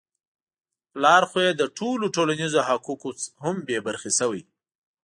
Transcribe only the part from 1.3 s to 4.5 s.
يې له ټولو ټولنیزو حقوقو هم بې برخې شوی.